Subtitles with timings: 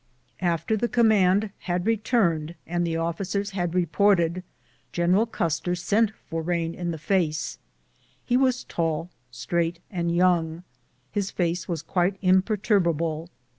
[0.41, 4.41] After the command had returned and the officers had reported.
[4.91, 7.59] General Custer sent for Rain in the face.
[8.25, 10.63] He was tall, straight, and young.
[11.11, 13.29] His face was quite imperturbable.